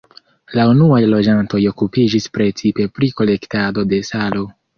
[0.59, 4.49] La unuaj loĝantoj okupiĝis precipe pri kolektado de salo.